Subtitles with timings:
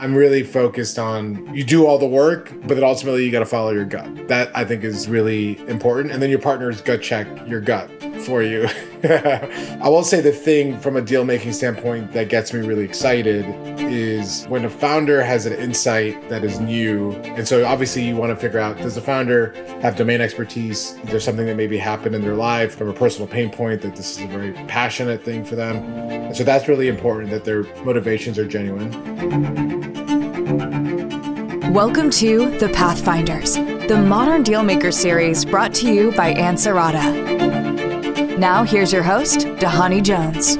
[0.00, 3.46] I'm really focused on you do all the work, but then ultimately you got to
[3.46, 4.28] follow your gut.
[4.28, 6.12] That I think is really important.
[6.12, 7.90] And then your partner's gut check your gut
[8.28, 8.68] for you.
[9.04, 13.46] I will say the thing from a deal making standpoint that gets me really excited
[13.80, 17.12] is when a founder has an insight that is new.
[17.12, 20.96] And so obviously you want to figure out does the founder have domain expertise?
[21.04, 24.18] There's something that maybe happened in their life from a personal pain point that this
[24.18, 25.76] is a very passionate thing for them.
[26.10, 28.92] And so that's really important that their motivations are genuine.
[31.72, 37.57] Welcome to The Pathfinders, the Modern Dealmaker series brought to you by Ansarada.
[38.38, 40.56] Now, here's your host, Dhani Jones.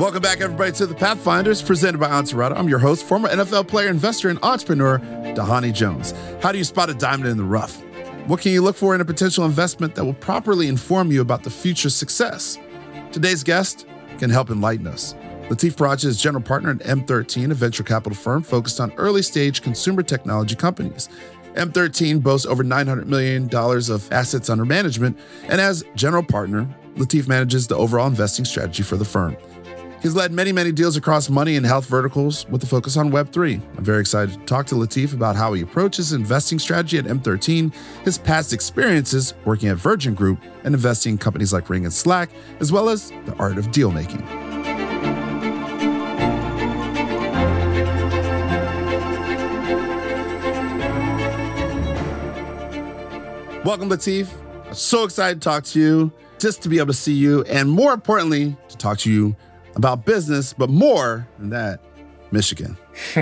[0.00, 2.56] Welcome back, everybody, to the Pathfinders presented by Ansarada.
[2.56, 6.14] I'm your host, former NFL player, investor, and entrepreneur, Dhani Jones.
[6.40, 7.82] How do you spot a diamond in the rough?
[8.26, 11.42] What can you look for in a potential investment that will properly inform you about
[11.42, 12.58] the future success?
[13.12, 13.86] Today's guest
[14.18, 15.14] can help enlighten us.
[15.48, 19.62] Latif Peracha is general partner at M13, a venture capital firm focused on early stage
[19.62, 21.08] consumer technology companies.
[21.54, 27.66] M13 boasts over $900 million of assets under management, and as general partner, Latif manages
[27.66, 29.38] the overall investing strategy for the firm.
[30.02, 33.60] He's led many, many deals across money and health verticals with a focus on Web3.
[33.78, 37.74] I'm very excited to talk to Latif about how he approaches investing strategy at M13,
[38.04, 42.28] his past experiences working at Virgin Group, and investing in companies like Ring and Slack,
[42.60, 44.22] as well as the art of deal making.
[53.68, 54.28] Welcome, Latif.
[54.66, 57.70] I'm so excited to talk to you, just to be able to see you, and
[57.70, 59.36] more importantly, to talk to you
[59.74, 61.80] about business, but more than that,
[62.30, 62.78] Michigan.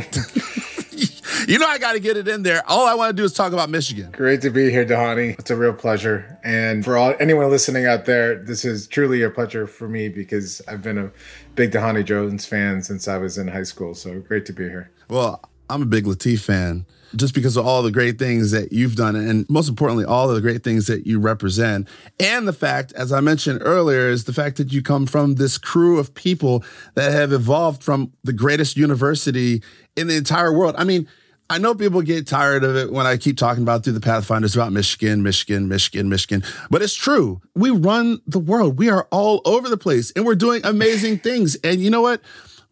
[1.48, 2.62] you know, I got to get it in there.
[2.68, 4.12] All I want to do is talk about Michigan.
[4.12, 5.36] Great to be here, Dhani.
[5.36, 6.38] It's a real pleasure.
[6.44, 10.62] And for all anyone listening out there, this is truly a pleasure for me because
[10.68, 11.10] I've been a
[11.56, 13.96] big Dhani Jones fan since I was in high school.
[13.96, 14.92] So great to be here.
[15.08, 18.96] Well, I'm a big Latif fan just because of all the great things that you've
[18.96, 21.88] done and most importantly all the great things that you represent
[22.20, 25.58] and the fact as i mentioned earlier is the fact that you come from this
[25.58, 29.62] crew of people that have evolved from the greatest university
[29.96, 31.08] in the entire world i mean
[31.48, 34.56] I know people get tired of it when I keep talking about through the Pathfinders
[34.56, 37.40] about Michigan, Michigan, Michigan, Michigan, but it's true.
[37.54, 38.78] We run the world.
[38.78, 41.54] We are all over the place and we're doing amazing things.
[41.62, 42.20] And you know what?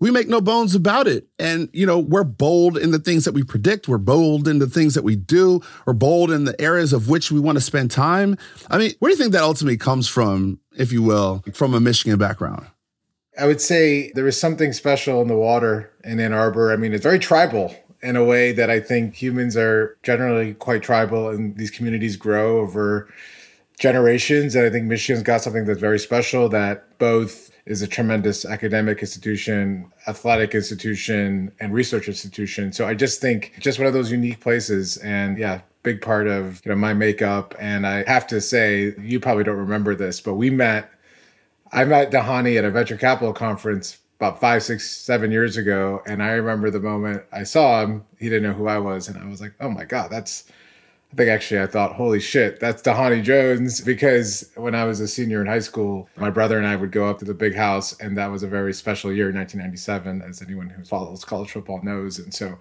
[0.04, 1.26] We make no bones about it.
[1.38, 3.88] And, you know, we're bold in the things that we predict.
[3.88, 5.62] We're bold in the things that we do.
[5.86, 8.36] We're bold in the areas of which we want to spend time.
[8.70, 11.80] I mean, where do you think that ultimately comes from, if you will, from a
[11.80, 12.66] Michigan background?
[13.38, 16.70] I would say there is something special in the water in Ann Arbor.
[16.70, 20.82] I mean, it's very tribal in a way that I think humans are generally quite
[20.82, 23.08] tribal and these communities grow over
[23.78, 24.54] generations.
[24.54, 29.00] And I think Michigan's got something that's very special that both is a tremendous academic
[29.00, 32.72] institution, athletic institution, and research institution.
[32.72, 34.98] So I just think just one of those unique places.
[34.98, 37.54] And yeah, big part of you know my makeup.
[37.58, 40.90] And I have to say, you probably don't remember this, but we met.
[41.72, 46.22] I met Dhani at a venture capital conference about five, six, seven years ago, and
[46.22, 48.04] I remember the moment I saw him.
[48.18, 50.44] He didn't know who I was, and I was like, "Oh my god, that's."
[51.14, 53.80] I think actually I thought, holy shit, that's Dhani Jones.
[53.80, 57.08] Because when I was a senior in high school, my brother and I would go
[57.08, 60.70] up to the big house, and that was a very special year, 1997, as anyone
[60.70, 62.18] who follows college football knows.
[62.18, 62.58] And so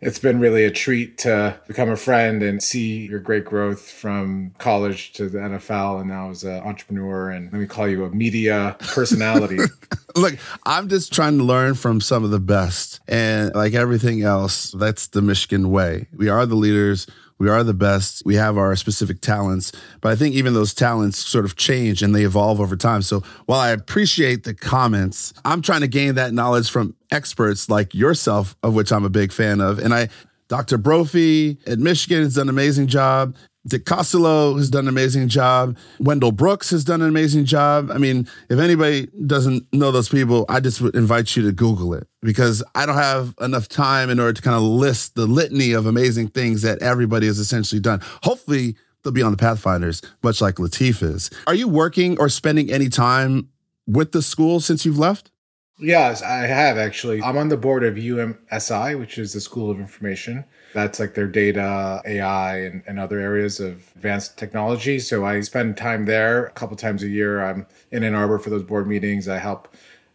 [0.00, 4.52] it's been really a treat to become a friend and see your great growth from
[4.58, 7.30] college to the NFL and now as an entrepreneur.
[7.30, 9.58] And let me call you a media personality.
[10.16, 13.00] Look, I'm just trying to learn from some of the best.
[13.08, 16.06] And like everything else, that's the Michigan way.
[16.16, 17.08] We are the leaders
[17.38, 18.22] we are the best.
[18.24, 22.14] We have our specific talents, but I think even those talents sort of change and
[22.14, 23.02] they evolve over time.
[23.02, 27.94] So while I appreciate the comments, I'm trying to gain that knowledge from experts like
[27.94, 29.78] yourself, of which I'm a big fan of.
[29.78, 30.08] And I,
[30.48, 30.78] Dr.
[30.78, 33.34] Brophy at Michigan has done an amazing job.
[33.66, 35.76] Dick Costolo has done an amazing job.
[35.98, 37.90] Wendell Brooks has done an amazing job.
[37.90, 41.92] I mean, if anybody doesn't know those people, I just would invite you to Google
[41.94, 45.72] it because I don't have enough time in order to kind of list the litany
[45.72, 48.00] of amazing things that everybody has essentially done.
[48.22, 51.30] Hopefully, they'll be on the Pathfinders, much like Latif is.
[51.48, 53.48] Are you working or spending any time
[53.88, 55.32] with the school since you've left?
[55.78, 57.22] Yes, I have actually.
[57.22, 60.44] I'm on the board of UMSI, which is the School of Information.
[60.72, 64.98] That's like their data, AI, and, and other areas of advanced technology.
[64.98, 67.44] So I spend time there a couple times a year.
[67.44, 69.28] I'm in Ann Arbor for those board meetings.
[69.28, 69.74] I help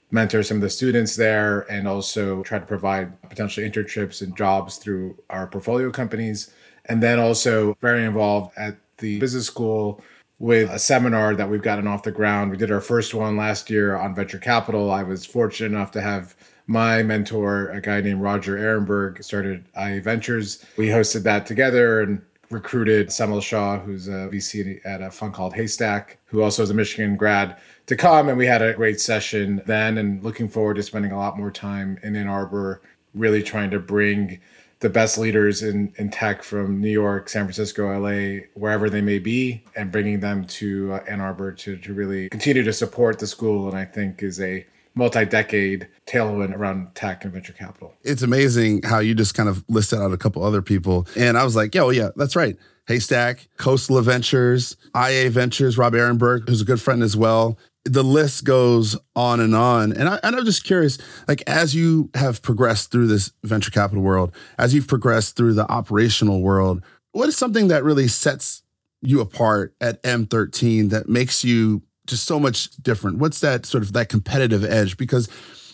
[0.09, 4.77] mentor some of the students there and also try to provide potentially internships and jobs
[4.77, 6.51] through our portfolio companies.
[6.85, 10.03] And then also very involved at the business school
[10.41, 12.49] with a seminar that we've gotten off the ground.
[12.49, 14.89] We did our first one last year on venture capital.
[14.89, 16.35] I was fortunate enough to have
[16.65, 20.65] my mentor, a guy named Roger Ehrenberg, started IA Ventures.
[20.77, 25.53] We hosted that together and recruited Semil Shah, who's a VC at a fund called
[25.53, 28.27] Haystack, who also is a Michigan grad, to come.
[28.27, 31.51] And we had a great session then and looking forward to spending a lot more
[31.51, 32.81] time in Ann Arbor,
[33.13, 34.39] really trying to bring
[34.81, 39.19] the best leaders in, in tech from New York, San Francisco, LA, wherever they may
[39.19, 43.27] be, and bringing them to uh, Ann Arbor to, to really continue to support the
[43.27, 43.69] school.
[43.69, 47.93] And I think is a multi-decade tailwind around tech and venture capital.
[48.03, 51.07] It's amazing how you just kind of listed out a couple other people.
[51.15, 52.57] And I was like, yeah, well, yeah, that's right.
[52.87, 57.57] Haystack, Khosla Ventures, IA Ventures, Rob Ehrenberg, who's a good friend as well.
[57.85, 59.91] The list goes on and on.
[59.91, 60.97] And, I, I'm just curious,
[61.27, 65.69] like, as you have progressed through this venture capital world, as you've progressed through the
[65.69, 68.61] operational world, what is something that really sets
[69.01, 73.17] you apart at M13 that makes you just so much different?
[73.17, 74.97] What's that sort of that competitive edge?
[74.97, 75.27] Because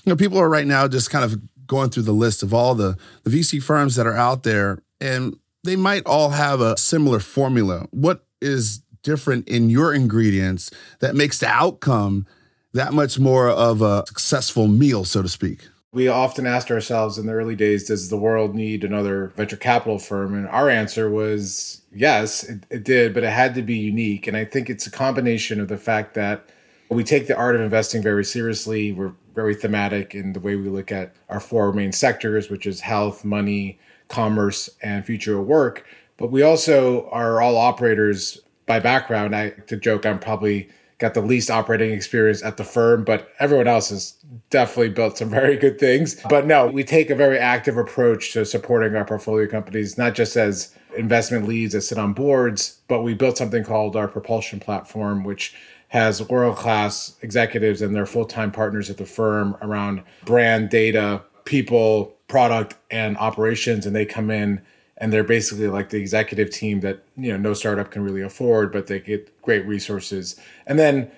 [0.05, 1.37] you know, people are right now just kind of
[1.67, 5.37] going through the list of all the the VC firms that are out there, and
[5.63, 7.87] they might all have a similar formula.
[7.91, 10.69] What is different in your ingredients
[10.99, 12.27] that makes the outcome
[12.73, 15.61] that much more of a successful meal, so to speak?
[15.93, 19.97] We often asked ourselves in the early days, does the world need another venture capital
[19.97, 20.35] firm?
[20.35, 24.27] And our answer was yes, it, it, did, but it had to be unique.
[24.27, 26.49] And I think it's a combination of the fact that
[26.89, 28.91] we take the art of investing very seriously.
[28.91, 32.81] We're very thematic in the way we look at our four main sectors, which is
[32.81, 35.85] health, money, commerce, and future work.
[36.17, 39.35] But we also are all operators by background.
[39.35, 40.69] I to joke, I'm probably
[40.99, 44.15] got the least operating experience at the firm, but everyone else has
[44.49, 46.21] definitely built some very good things.
[46.29, 50.35] But no, we take a very active approach to supporting our portfolio companies, not just
[50.35, 55.23] as investment leads that sit on boards, but we built something called our propulsion platform,
[55.23, 55.55] which
[55.89, 61.21] has world class executives and their full time partners at the firm around brand, data,
[61.45, 63.85] people, product, and operations.
[63.85, 64.61] And they come in
[64.97, 68.71] and they're basically like the executive team that you know no startup can really afford
[68.71, 70.39] but they get great resources.
[70.65, 71.11] And then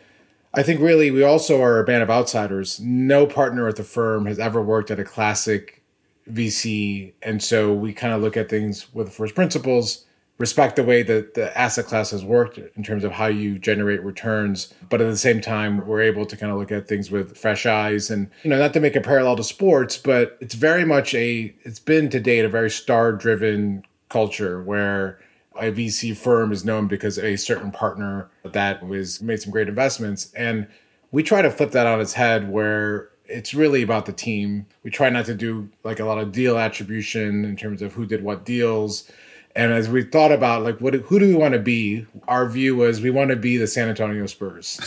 [0.53, 2.79] i think really we also are a band of outsiders.
[2.79, 5.81] No partner at the firm has ever worked at a classic
[6.29, 10.05] vc and so we kind of look at things with first principles
[10.39, 14.01] respect the way that the asset class has worked in terms of how you generate
[14.03, 17.37] returns but at the same time we're able to kind of look at things with
[17.37, 20.85] fresh eyes and you know not to make a parallel to sports but it's very
[20.85, 25.19] much a it's been to date a very star driven culture where
[25.57, 30.31] a VC firm is known because a certain partner that was made some great investments
[30.33, 30.67] and
[31.11, 34.65] we try to flip that on its head where it's really about the team.
[34.83, 38.05] We try not to do like a lot of deal attribution in terms of who
[38.05, 39.09] did what deals
[39.55, 42.75] and as we thought about like what who do we want to be, our view
[42.75, 44.79] was we want to be the San Antonio Spurs,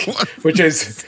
[0.42, 1.04] which is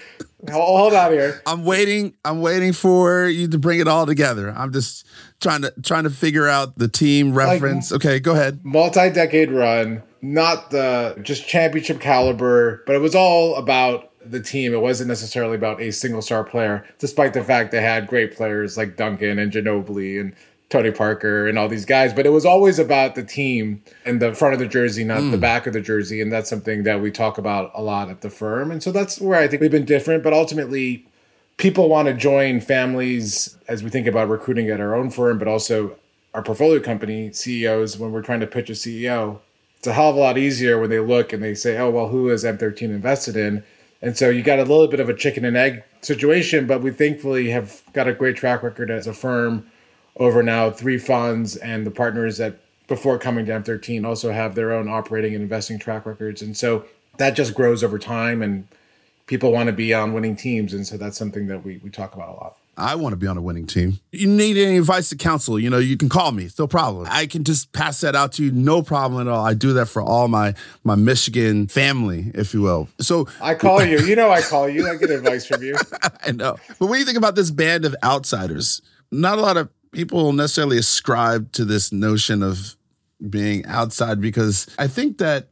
[0.50, 1.42] hold on here.
[1.46, 2.14] I'm waiting.
[2.24, 4.52] I'm waiting for you to bring it all together.
[4.56, 5.06] I'm just
[5.40, 7.90] trying to trying to figure out the team reference.
[7.90, 8.64] Like, okay, go ahead.
[8.64, 14.72] Multi-decade run, not the just championship caliber, but it was all about the team.
[14.72, 18.76] It wasn't necessarily about a single star player, despite the fact they had great players
[18.76, 20.34] like Duncan and Ginobili and
[20.68, 24.34] Tony Parker and all these guys, but it was always about the team and the
[24.34, 25.30] front of the jersey, not mm.
[25.30, 26.20] the back of the jersey.
[26.20, 28.72] And that's something that we talk about a lot at the firm.
[28.72, 30.24] And so that's where I think we've been different.
[30.24, 31.06] But ultimately,
[31.56, 35.46] people want to join families as we think about recruiting at our own firm, but
[35.46, 35.96] also
[36.34, 39.38] our portfolio company CEOs when we're trying to pitch a CEO.
[39.78, 42.08] It's a hell of a lot easier when they look and they say, oh, well,
[42.08, 43.62] who is M13 invested in?
[44.02, 46.90] And so you got a little bit of a chicken and egg situation, but we
[46.90, 49.70] thankfully have got a great track record as a firm
[50.16, 54.72] over now three funds, and the partners that before coming to M13 also have their
[54.72, 56.40] own operating and investing track records.
[56.40, 56.84] And so
[57.18, 58.66] that just grows over time, and
[59.26, 60.72] people want to be on winning teams.
[60.72, 62.56] And so that's something that we, we talk about a lot.
[62.78, 64.00] I want to be on a winning team.
[64.12, 66.44] You need any advice to counsel, you know, you can call me.
[66.44, 67.06] It's no problem.
[67.10, 68.50] I can just pass that out to you.
[68.50, 69.44] No problem at all.
[69.44, 70.54] I do that for all my
[70.84, 72.88] my Michigan family, if you will.
[73.00, 74.00] So I call you.
[74.00, 74.88] You know I call you.
[74.90, 75.74] I get advice from you.
[76.26, 76.56] I know.
[76.78, 78.82] But what do you think about this band of outsiders?
[79.10, 82.76] Not a lot of people necessarily ascribe to this notion of
[83.30, 85.48] being outside because I think that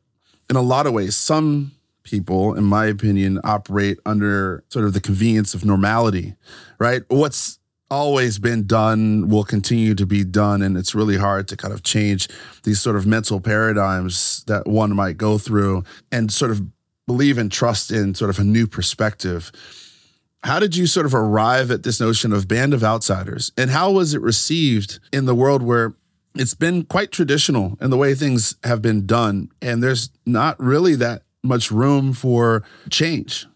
[0.51, 1.73] in a lot of ways, some
[2.03, 6.35] people, in my opinion, operate under sort of the convenience of normality,
[6.79, 7.03] right?
[7.09, 7.59] What's
[7.91, 10.63] always been done will continue to be done.
[10.63, 12.29] And it's really hard to kind of change
[12.65, 16.63] these sort of mental paradigms that one might go through and sort of
[17.07, 19.53] believe and trust in sort of a new perspective.
[20.45, 23.51] How did you sort of arrive at this notion of band of outsiders?
[23.57, 25.95] And how was it received in the world where
[26.35, 29.51] it's been quite traditional in the way things have been done?
[29.63, 33.47] And there's not really that much room for change?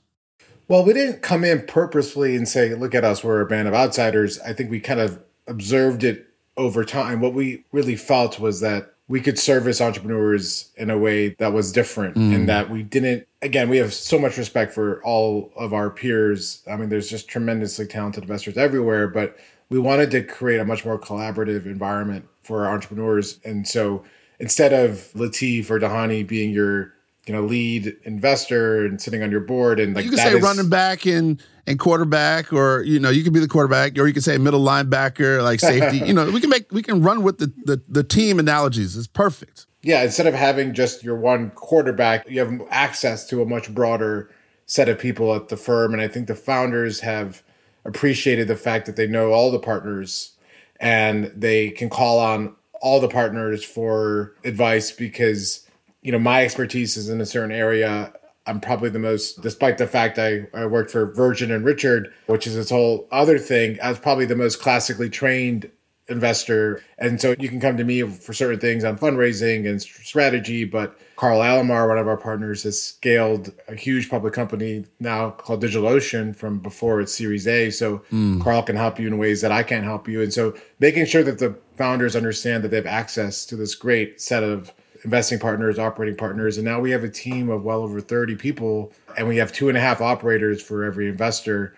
[0.66, 3.74] Well, we didn't come in purposefully and say, look at us, we're a band of
[3.74, 4.40] outsiders.
[4.40, 6.26] I think we kind of observed it
[6.56, 7.20] over time.
[7.20, 11.72] What we really felt was that we could service entrepreneurs in a way that was
[11.72, 12.34] different mm.
[12.34, 16.62] and that we didn't again we have so much respect for all of our peers
[16.70, 19.36] i mean there's just tremendously talented investors everywhere but
[19.70, 24.04] we wanted to create a much more collaborative environment for our entrepreneurs and so
[24.38, 26.92] instead of latif or dhani being your
[27.26, 30.42] you know lead investor and sitting on your board and like you can say is,
[30.42, 34.12] running back and and quarterback or you know you can be the quarterback or you
[34.12, 35.98] can say middle linebacker like safety.
[36.08, 38.96] You know we can make we can run with the, the the team analogies.
[38.96, 39.66] It's perfect.
[39.82, 44.30] Yeah instead of having just your one quarterback you have access to a much broader
[44.66, 45.92] set of people at the firm.
[45.92, 47.42] And i think the founders have
[47.84, 50.32] appreciated the fact that they know all the partners
[50.80, 55.68] and they can call on all the partners for advice because
[56.02, 58.12] you know, my expertise is in a certain area.
[58.48, 62.46] I'm probably the most, despite the fact I, I worked for Virgin and Richard, which
[62.46, 65.70] is this whole other thing, I was probably the most classically trained
[66.08, 66.82] investor.
[66.98, 70.64] And so you can come to me for certain things on fundraising and strategy.
[70.64, 75.62] But Carl Alomar, one of our partners, has scaled a huge public company now called
[75.62, 77.70] DigitalOcean from before its Series A.
[77.70, 78.42] So mm.
[78.42, 80.22] Carl can help you in ways that I can't help you.
[80.22, 84.20] And so making sure that the founders understand that they have access to this great
[84.20, 84.72] set of
[85.04, 88.92] investing partners, operating partners, and now we have a team of well over 30 people,
[89.16, 91.74] and we have two and a half operators for every investor,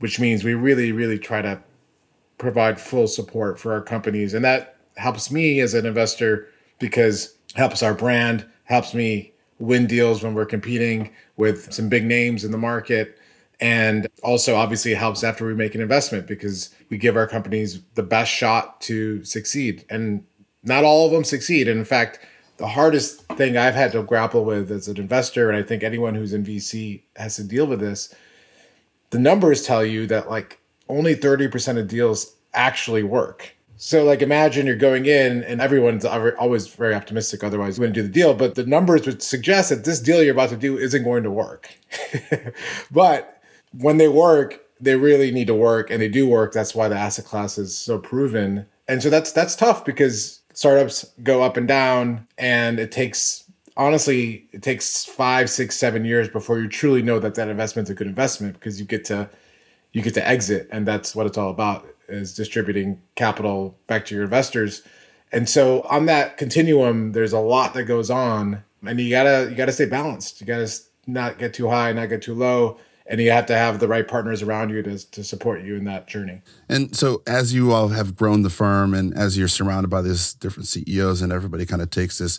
[0.00, 1.60] which means we really, really try to
[2.38, 4.34] provide full support for our companies.
[4.34, 10.22] And that helps me as an investor because helps our brand, helps me win deals
[10.22, 13.18] when we're competing with some big names in the market.
[13.60, 18.02] And also, obviously, helps after we make an investment because we give our companies the
[18.02, 19.84] best shot to succeed.
[19.88, 20.24] And
[20.64, 21.68] not all of them succeed.
[21.68, 22.18] And in fact,
[22.56, 26.14] the hardest thing I've had to grapple with as an investor, and I think anyone
[26.14, 28.14] who's in VC has to deal with this.
[29.10, 33.54] The numbers tell you that like only 30% of deals actually work.
[33.76, 38.02] So, like, imagine you're going in and everyone's always very optimistic, otherwise, you wouldn't do
[38.02, 38.32] the deal.
[38.32, 41.30] But the numbers would suggest that this deal you're about to do isn't going to
[41.30, 41.74] work.
[42.92, 43.42] but
[43.76, 46.52] when they work, they really need to work and they do work.
[46.52, 48.66] That's why the asset class is so proven.
[48.86, 53.44] And so that's that's tough because startups go up and down and it takes
[53.76, 57.94] honestly it takes five six seven years before you truly know that that investment's a
[57.94, 59.28] good investment because you get to
[59.92, 64.14] you get to exit and that's what it's all about is distributing capital back to
[64.14, 64.82] your investors.
[65.32, 69.56] And so on that continuum there's a lot that goes on and you gotta you
[69.56, 70.40] gotta stay balanced.
[70.40, 70.72] You gotta
[71.06, 74.06] not get too high not get too low and you have to have the right
[74.06, 76.40] partners around you to, to support you in that journey.
[76.68, 80.32] And so, as you all have grown the firm, and as you're surrounded by these
[80.34, 82.38] different CEOs, and everybody kind of takes this,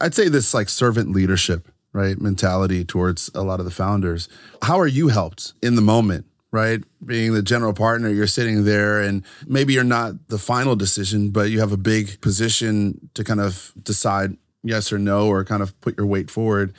[0.00, 4.28] I'd say this like servant leadership, right, mentality towards a lot of the founders.
[4.62, 6.26] How are you helped in the moment?
[6.52, 11.30] Right, being the general partner, you're sitting there, and maybe you're not the final decision,
[11.30, 15.64] but you have a big position to kind of decide yes or no, or kind
[15.64, 16.72] of put your weight forward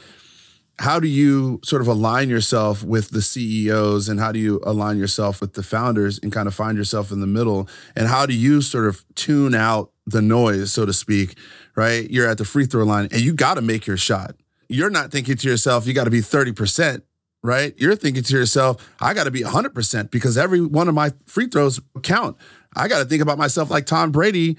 [0.80, 4.98] how do you sort of align yourself with the CEOs and how do you align
[4.98, 7.70] yourself with the founders and kind of find yourself in the middle?
[7.96, 11.38] And how do you sort of tune out the noise, so to speak,
[11.76, 12.10] right?
[12.10, 14.36] You're at the free throw line and you got to make your shot.
[14.68, 17.02] You're not thinking to yourself, you got to be 30%,
[17.42, 17.74] right?
[17.78, 21.48] You're thinking to yourself, I got to be 100% because every one of my free
[21.48, 22.38] throws count.
[22.76, 24.58] I got to think about myself like Tom Brady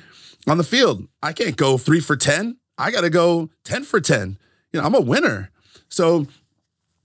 [0.48, 1.06] on the field.
[1.22, 2.56] I can't go three for 10.
[2.78, 4.38] I got to go 10 for 10.
[4.72, 5.50] You know, I'm a winner.
[5.88, 6.26] So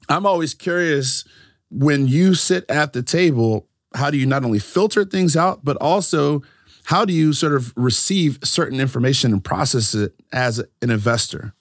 [0.10, 1.24] I'm always curious
[1.70, 5.78] when you sit at the table, how do you not only filter things out, but
[5.78, 6.42] also
[6.86, 11.54] how do you sort of receive certain information and process it as an investor?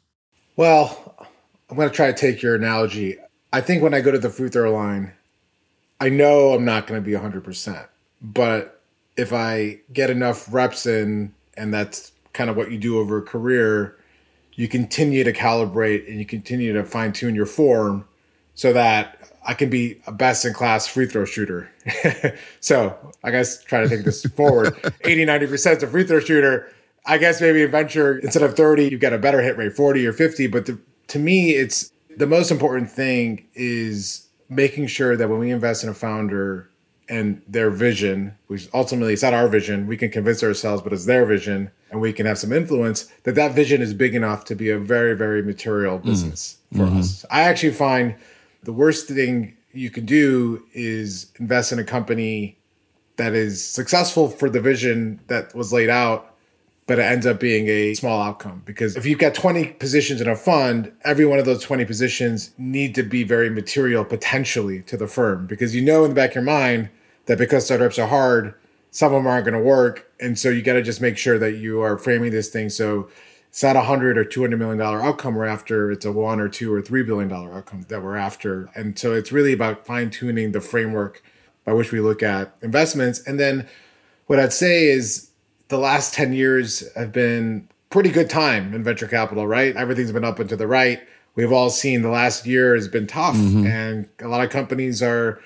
[0.57, 1.15] Well,
[1.69, 3.17] I'm going to try to take your analogy.
[3.53, 5.12] I think when I go to the free throw line,
[6.00, 7.87] I know I'm not going to be 100%.
[8.23, 8.83] But
[9.17, 13.23] if I get enough reps in, and that's kind of what you do over a
[13.23, 13.97] career,
[14.54, 18.07] you continue to calibrate and you continue to fine tune your form
[18.54, 21.71] so that I can be a best in class free throw shooter.
[22.61, 26.73] so I guess try to take this forward 80, 90% is a free throw shooter.
[27.07, 30.07] I guess maybe in venture, instead of 30, you get a better hit rate, 40
[30.07, 30.47] or 50.
[30.49, 30.78] But the,
[31.09, 35.88] to me, it's the most important thing is making sure that when we invest in
[35.88, 36.70] a founder
[37.11, 41.07] and their vision, which ultimately it's not our vision, we can convince ourselves, but it's
[41.07, 44.55] their vision and we can have some influence that that vision is big enough to
[44.55, 46.05] be a very very material mm.
[46.05, 46.79] business mm.
[46.79, 46.99] for mm-hmm.
[46.99, 48.14] us i actually find
[48.62, 52.57] the worst thing you can do is invest in a company
[53.17, 56.35] that is successful for the vision that was laid out
[56.87, 60.29] but it ends up being a small outcome because if you've got 20 positions in
[60.29, 64.97] a fund, every one of those 20 positions need to be very material potentially to
[64.97, 66.88] the firm because you know in the back of your mind
[67.27, 68.55] that because startups are hard,
[68.91, 70.11] some of them aren't going to work.
[70.21, 73.09] And so you got to just make sure that you are framing this thing so
[73.50, 75.91] it's not a hundred or two hundred million dollar outcome we're after.
[75.91, 78.71] It's a one or two or three billion dollar outcome that we're after.
[78.77, 81.21] And so it's really about fine tuning the framework
[81.65, 83.21] by which we look at investments.
[83.27, 83.69] And then
[84.27, 85.31] what I'd say is
[85.67, 89.75] the last 10 years have been pretty good time in venture capital, right?
[89.77, 91.00] Everything's been up and to the right.
[91.35, 93.67] We've all seen the last year has been tough mm-hmm.
[93.67, 95.41] and a lot of companies are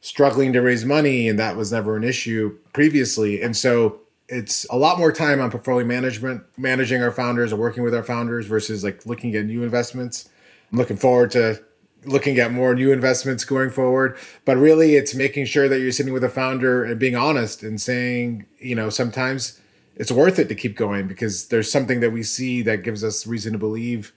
[0.00, 3.42] struggling to raise money and that was never an issue previously.
[3.42, 7.82] And so it's a lot more time on portfolio management, managing our founders or working
[7.82, 10.28] with our founders versus like looking at new investments.
[10.72, 11.60] I'm looking forward to
[12.04, 14.16] looking at more new investments going forward.
[14.44, 17.80] But really, it's making sure that you're sitting with a founder and being honest and
[17.80, 19.60] saying, you know, sometimes
[19.96, 23.26] it's worth it to keep going because there's something that we see that gives us
[23.26, 24.12] reason to believe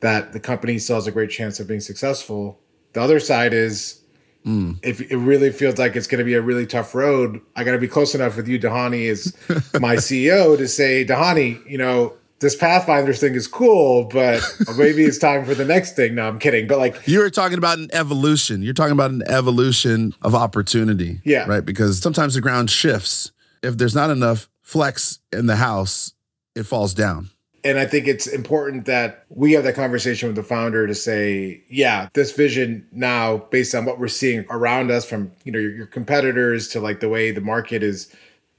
[0.00, 2.58] that the company still has a great chance of being successful.
[2.92, 4.01] The other side is
[4.46, 4.78] mm.
[4.82, 7.72] if it really feels like it's going to be a really tough road, I got
[7.72, 9.34] to be close enough with you, Dhani, as
[9.80, 14.42] my CEO, to say, Dhani, you know, this Pathfinders thing is cool, but
[14.76, 16.16] maybe it's time for the next thing.
[16.16, 16.66] No, I'm kidding.
[16.66, 18.62] But like you were talking about an evolution.
[18.62, 21.20] You're talking about an evolution of opportunity.
[21.24, 21.46] Yeah.
[21.46, 21.64] Right.
[21.64, 23.32] Because sometimes the ground shifts.
[23.62, 26.14] If there's not enough flex in the house,
[26.54, 27.30] it falls down.
[27.64, 31.62] And I think it's important that we have that conversation with the founder to say,
[31.68, 35.70] yeah, this vision now, based on what we're seeing around us from, you know, your,
[35.70, 38.12] your competitors to like the way the market is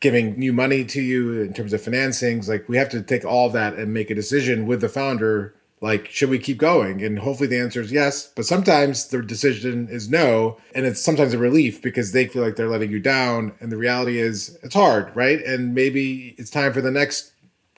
[0.04, 3.50] giving new money to you in terms of financings like we have to take all
[3.50, 7.04] that and make a decision with the founder like should we keep going?
[7.04, 11.34] And hopefully the answer is yes but sometimes the decision is no and it's sometimes
[11.34, 13.54] a relief because they feel like they're letting you down.
[13.62, 15.42] And the reality is it's hard right?
[15.42, 17.33] And maybe it's time for the next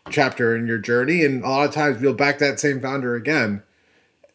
[0.10, 3.62] chapter in your journey and a lot of times we'll back that same founder again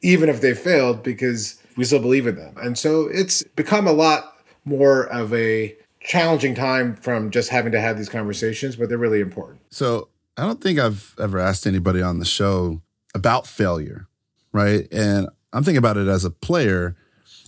[0.02, 3.92] even if they failed because we still believe in them and so it's become a
[3.92, 8.98] lot more of a challenging time from just having to have these conversations, but they're
[8.98, 9.60] really important.
[9.70, 12.80] So I don't think I've ever asked anybody on the show
[13.14, 14.08] about failure,
[14.52, 14.88] right?
[14.90, 16.96] And I'm thinking about it as a player.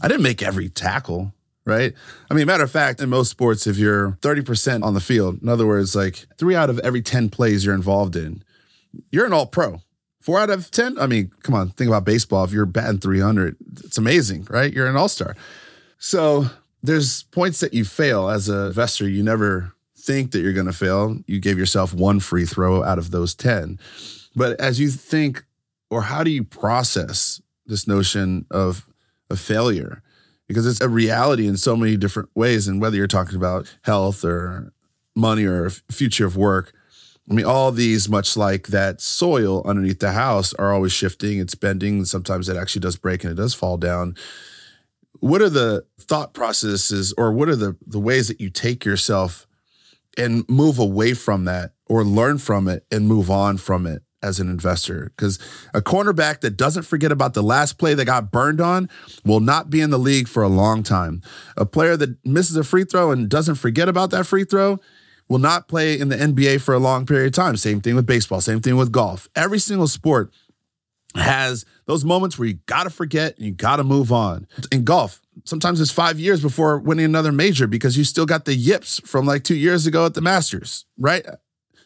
[0.02, 1.32] I didn't make every tackle,
[1.64, 1.94] right?
[2.30, 5.48] I mean, matter of fact, in most sports, if you're 30% on the field, in
[5.48, 8.42] other words, like three out of every 10 plays you're involved in,
[9.10, 9.80] you're an all pro.
[10.20, 12.44] Four out of 10, I mean, come on, think about baseball.
[12.44, 14.72] If you're batting 300, it's amazing, right?
[14.72, 15.36] You're an all star.
[15.98, 16.46] So
[16.82, 19.08] there's points that you fail as a investor.
[19.08, 21.16] You never think that you're going to fail.
[21.26, 23.78] You gave yourself one free throw out of those 10.
[24.34, 25.44] But as you think,
[25.90, 28.86] or how do you process this notion of,
[29.30, 30.02] a failure?
[30.52, 32.68] Because it's a reality in so many different ways.
[32.68, 34.72] And whether you're talking about health or
[35.14, 36.72] money or future of work,
[37.30, 41.54] I mean, all these, much like that soil underneath the house, are always shifting, it's
[41.54, 42.04] bending.
[42.04, 44.16] Sometimes it actually does break and it does fall down
[45.22, 49.46] what are the thought processes or what are the the ways that you take yourself
[50.18, 54.40] and move away from that or learn from it and move on from it as
[54.40, 55.38] an investor because
[55.74, 58.88] a cornerback that doesn't forget about the last play that got burned on
[59.24, 61.22] will not be in the league for a long time.
[61.56, 64.78] A player that misses a free throw and doesn't forget about that free throw
[65.28, 67.56] will not play in the NBA for a long period of time.
[67.56, 69.28] Same thing with baseball, same thing with golf.
[69.34, 70.32] Every single sport
[71.14, 74.46] has those moments where you got to forget and you got to move on.
[74.70, 78.54] In golf, sometimes it's five years before winning another major because you still got the
[78.54, 81.24] yips from like two years ago at the Masters, right?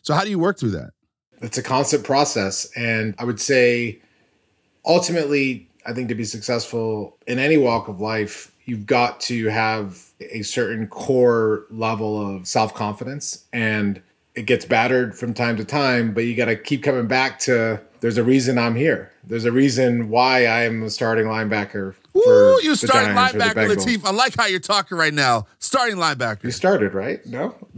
[0.02, 0.90] So, how do you work through that?
[1.40, 2.70] It's a constant process.
[2.76, 4.00] And I would say
[4.84, 10.02] ultimately, I think to be successful in any walk of life, you've got to have
[10.20, 13.44] a certain core level of self confidence.
[13.52, 14.02] And
[14.36, 17.80] it gets battered from time to time, but you got to keep coming back to
[18.00, 19.10] there's a reason I'm here.
[19.24, 21.94] There's a reason why I'm a starting linebacker.
[22.14, 24.04] Ooh, you starting linebacker, Latif.
[24.04, 25.46] I like how you're talking right now.
[25.58, 26.44] Starting linebacker.
[26.44, 27.24] You started, right?
[27.26, 27.54] No?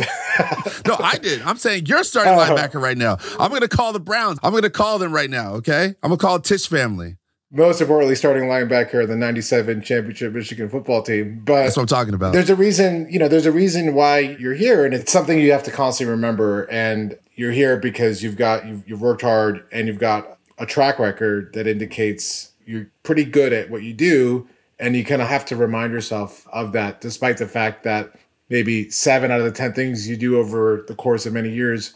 [0.86, 1.42] no, I did.
[1.42, 2.38] I'm saying you're starting oh.
[2.38, 3.18] linebacker right now.
[3.38, 4.38] I'm going to call the Browns.
[4.42, 5.94] I'm going to call them right now, okay?
[6.02, 7.16] I'm going to call Tisch family.
[7.50, 11.40] Most importantly, starting linebacker of the 97 championship Michigan football team.
[11.44, 12.34] But that's what I'm talking about.
[12.34, 15.52] There's a reason, you know, there's a reason why you're here, and it's something you
[15.52, 16.64] have to constantly remember.
[16.64, 20.98] And you're here because you've got you've, you've worked hard and you've got a track
[20.98, 24.46] record that indicates you're pretty good at what you do
[24.80, 28.12] and you kind of have to remind yourself of that despite the fact that
[28.50, 31.94] maybe seven out of the ten things you do over the course of many years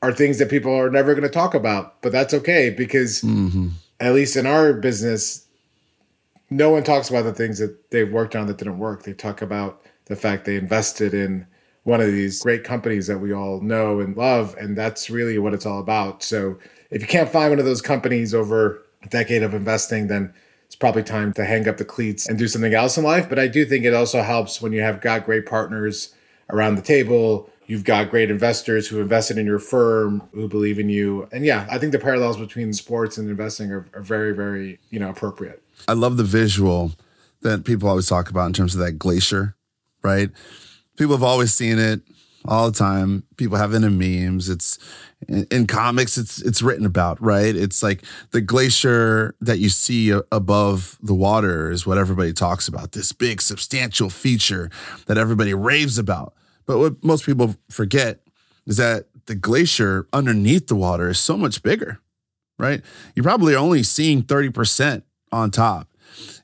[0.00, 3.68] are things that people are never going to talk about but that's okay because mm-hmm.
[4.00, 5.46] At least in our business
[6.50, 9.42] no one talks about the things that they've worked on that didn't work they talk
[9.42, 11.46] about the fact they invested in
[11.88, 14.54] one of these great companies that we all know and love.
[14.58, 16.22] And that's really what it's all about.
[16.22, 16.58] So
[16.90, 20.34] if you can't find one of those companies over a decade of investing, then
[20.66, 23.26] it's probably time to hang up the cleats and do something else in life.
[23.26, 26.14] But I do think it also helps when you have got great partners
[26.50, 27.48] around the table.
[27.68, 31.28] You've got great investors who invested in your firm, who believe in you.
[31.30, 34.98] And yeah, I think the parallels between sports and investing are, are very, very, you
[34.98, 35.62] know, appropriate.
[35.86, 36.92] I love the visual
[37.42, 39.54] that people always talk about in terms of that glacier,
[40.02, 40.30] right?
[40.96, 42.00] People have always seen it
[42.46, 43.24] all the time.
[43.36, 44.48] People have it in memes.
[44.48, 44.78] It's
[45.28, 46.16] in, in, comics.
[46.16, 47.54] It's it's written about, right?
[47.54, 52.92] It's like the glacier that you see above the water is what everybody talks about.
[52.92, 54.70] This big, substantial feature
[55.06, 56.32] that everybody raves about.
[56.68, 58.20] But what most people forget
[58.66, 61.98] is that the glacier underneath the water is so much bigger,
[62.58, 62.82] right?
[63.16, 65.88] You're probably only seeing thirty percent on top.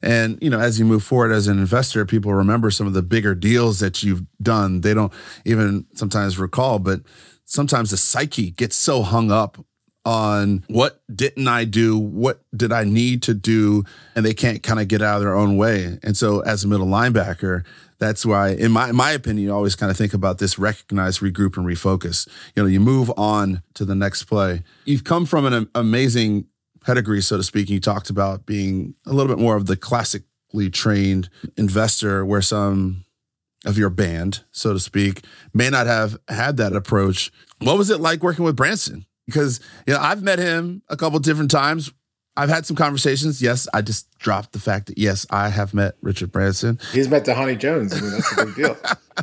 [0.02, 3.02] And you know, as you move forward as an investor, people remember some of the
[3.02, 4.80] bigger deals that you've done.
[4.80, 5.12] They don't
[5.44, 7.02] even sometimes recall, but
[7.44, 9.58] sometimes the psyche gets so hung up
[10.06, 11.98] on what didn't I do?
[11.98, 13.84] What did I need to do?
[14.14, 15.98] And they can't kind of get out of their own way.
[16.02, 17.64] And so as a middle linebacker,
[17.98, 21.56] that's why, in my my opinion, you always kind of think about this recognize, regroup,
[21.56, 22.28] and refocus.
[22.54, 24.62] You know, you move on to the next play.
[24.84, 26.46] You've come from an amazing
[26.84, 27.70] pedigree, so to speak.
[27.70, 33.04] You talked about being a little bit more of the classically trained investor, where some
[33.64, 37.32] of your band, so to speak, may not have had that approach.
[37.60, 39.06] What was it like working with Branson?
[39.26, 41.92] Because you know, I've met him a couple different times.
[42.36, 43.40] I've had some conversations.
[43.40, 46.80] Yes, I just dropped the fact that yes, I have met Richard Branson.
[46.92, 47.92] He's met Dhani Jones.
[47.92, 48.76] I mean, that's a big deal.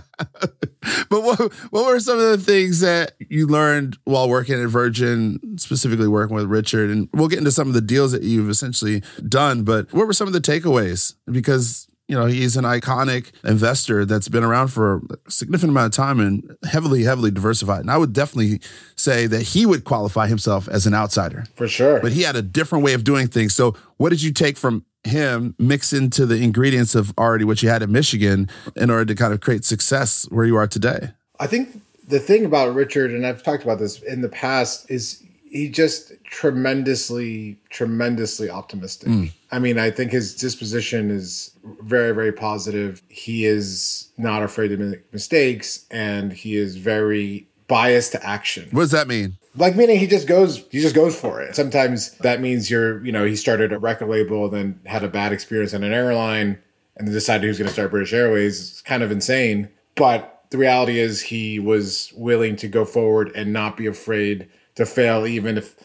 [1.10, 5.58] but what what were some of the things that you learned while working at Virgin,
[5.58, 6.90] specifically working with Richard?
[6.90, 9.64] And we'll get into some of the deals that you've essentially done.
[9.64, 11.16] But what were some of the takeaways?
[11.30, 14.98] Because you know, he's an iconic investor that's been around for
[15.28, 17.80] a significant amount of time and heavily, heavily diversified.
[17.80, 18.60] And I would definitely
[18.98, 21.46] say that he would qualify himself as an outsider.
[21.56, 22.02] For sure.
[22.02, 23.56] But he had a different way of doing things.
[23.56, 27.70] So, what did you take from him mix into the ingredients of already what you
[27.70, 31.12] had in Michigan in order to kind of create success where you are today?
[31.40, 35.24] I think the thing about Richard, and I've talked about this in the past, is
[35.52, 39.10] he just tremendously, tremendously optimistic.
[39.10, 39.32] Mm.
[39.52, 43.04] I mean, I think his disposition is very, very positive.
[43.10, 48.70] He is not afraid to make mistakes, and he is very biased to action.
[48.72, 49.38] What does that mean?
[49.58, 51.56] Like meaning he just goes he just goes for it.
[51.56, 55.34] Sometimes that means you're, you know, he started a record label, then had a bad
[55.34, 56.58] experience on an airline,
[56.96, 58.62] and then decided he was gonna start British Airways.
[58.62, 59.68] It's kind of insane.
[59.96, 64.86] But the reality is he was willing to go forward and not be afraid to
[64.86, 65.76] fail, even if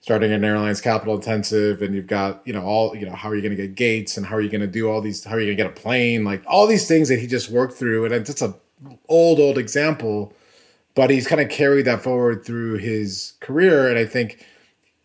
[0.00, 3.36] starting an airline's capital intensive and you've got, you know, all, you know, how are
[3.36, 5.36] you going to get gates and how are you going to do all these, how
[5.36, 6.24] are you going to get a plane?
[6.24, 8.04] Like all these things that he just worked through.
[8.04, 8.54] And it's just a
[9.08, 10.34] old, old example,
[10.96, 13.88] but he's kind of carried that forward through his career.
[13.88, 14.44] And I think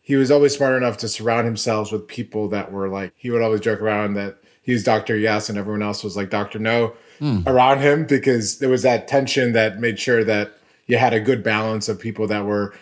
[0.01, 3.43] he was always smart enough to surround himself with people that were like, he would
[3.43, 5.15] always joke around that he was Dr.
[5.15, 6.57] Yes and everyone else was like Dr.
[6.57, 7.45] No mm.
[7.45, 11.43] around him because there was that tension that made sure that you had a good
[11.43, 12.73] balance of people that were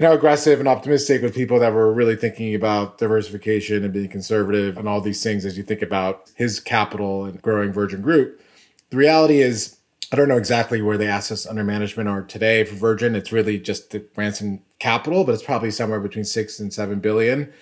[0.00, 4.08] you know, aggressive and optimistic with people that were really thinking about diversification and being
[4.08, 8.40] conservative and all these things as you think about his capital and growing Virgin Group.
[8.88, 9.76] The reality is,
[10.10, 13.14] I don't know exactly where the assets under management are today for Virgin.
[13.14, 17.52] It's really just the Branson capital, but it's probably somewhere between six and seven billion.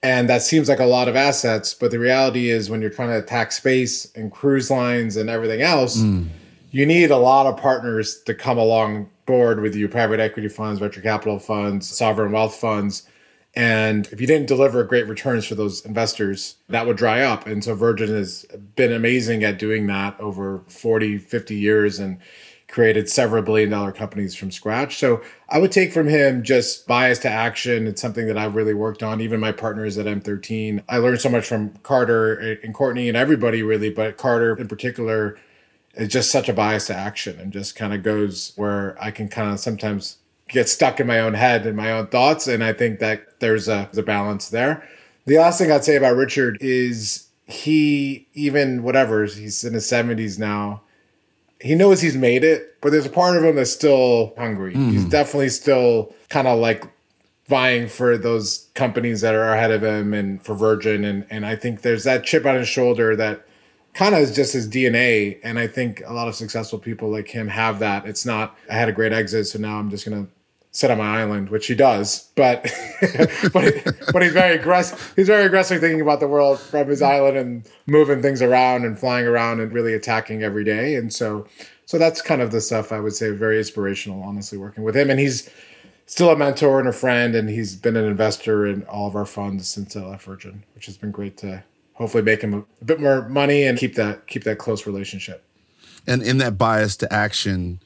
[0.00, 3.08] And that seems like a lot of assets, but the reality is when you're trying
[3.08, 6.28] to attack space and cruise lines and everything else, mm.
[6.70, 10.80] you need a lot of partners to come along board with you private equity funds,
[10.80, 13.04] venture capital funds, sovereign wealth funds.
[13.54, 17.46] And if you didn't deliver great returns for those investors, that would dry up.
[17.46, 18.44] And so Virgin has
[18.76, 22.18] been amazing at doing that over 40, 50 years and
[22.68, 24.98] created several billion dollar companies from scratch.
[24.98, 27.86] So I would take from him just bias to action.
[27.86, 29.20] It's something that I've really worked on.
[29.20, 33.62] Even my partners at M13, I learned so much from Carter and Courtney and everybody
[33.62, 35.36] really, but Carter in particular
[35.94, 39.28] it's just such a bias to action and just kind of goes where I can
[39.28, 42.46] kind of sometimes get stuck in my own head and my own thoughts.
[42.46, 44.86] And I think that there's a, there's a balance there.
[45.26, 50.38] The last thing I'd say about Richard is he, even whatever, he's in his 70s
[50.38, 50.82] now,
[51.60, 54.74] he knows he's made it, but there's a part of him that's still hungry.
[54.74, 54.92] Mm.
[54.92, 56.84] He's definitely still kind of like
[57.48, 61.04] vying for those companies that are ahead of him and for Virgin.
[61.04, 63.44] And, and I think there's that chip on his shoulder that
[63.94, 65.38] kind of is just his DNA.
[65.42, 68.06] And I think a lot of successful people like him have that.
[68.06, 70.30] It's not, I had a great exit, so now I'm just going to
[70.72, 72.62] sit on my island, which he does, but
[73.52, 73.74] but
[74.12, 75.12] but he's very aggressive.
[75.16, 78.96] He's very aggressive thinking about the world from his island and moving things around and
[78.96, 80.94] flying around and really attacking every day.
[80.94, 81.48] And so
[81.86, 85.10] So that's kind of the stuff I would say very inspirational, honestly, working with him.
[85.10, 85.50] And he's
[86.06, 89.26] still a mentor and a friend, and he's been an investor in all of our
[89.26, 91.64] funds since I left Virgin, which has been great to
[92.00, 95.44] hopefully make him a, bit more money and keep that keep that close relationship.
[96.06, 97.80] And in that bias to action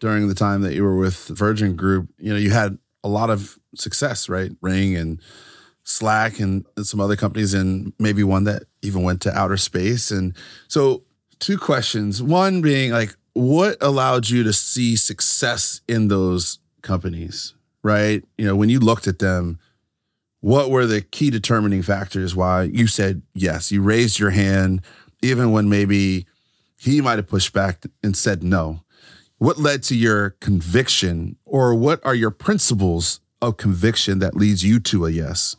[0.00, 3.30] during the time that you were with Virgin Group, you know, you had a lot
[3.30, 4.50] of success, right?
[4.60, 5.20] Ring and
[5.84, 10.10] Slack and some other companies, and maybe one that even went to outer space.
[10.10, 10.34] And
[10.66, 11.04] so,
[11.38, 12.22] two questions.
[12.22, 18.24] One being like, what allowed you to see success in those companies, right?
[18.36, 19.60] You know, when you looked at them,
[20.44, 23.72] what were the key determining factors why you said yes?
[23.72, 24.82] You raised your hand,
[25.22, 26.26] even when maybe
[26.76, 28.80] he might have pushed back and said no.
[29.38, 34.80] What led to your conviction, or what are your principles of conviction that leads you
[34.80, 35.56] to a yes?